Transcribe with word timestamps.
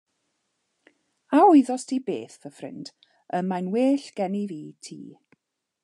A 1.37 1.39
wyddost 1.49 1.87
ti 1.91 1.97
beth 2.07 2.37
fy 2.43 2.51
ffrind, 2.57 2.91
y 3.37 3.43
mae'n 3.51 3.71
well 3.77 4.09
gennyf 4.21 4.57
i 4.59 4.63
ti. 4.89 4.99